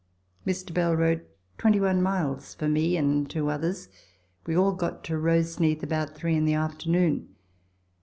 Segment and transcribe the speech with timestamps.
[0.47, 0.73] Mr.
[0.73, 1.27] Bell rode
[1.59, 3.87] 21 miles for me and two others;
[4.47, 7.35] we all got to Roseneath about three in the afternoon.